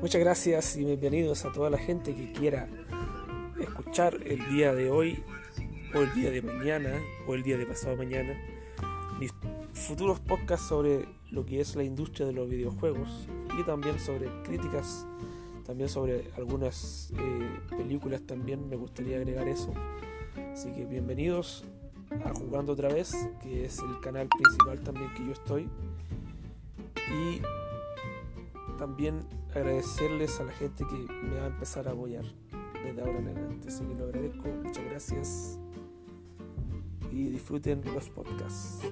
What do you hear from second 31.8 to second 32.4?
a apoyar